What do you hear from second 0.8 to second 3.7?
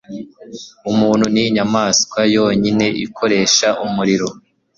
Umuntu ninyamaswa yonyine ikoresha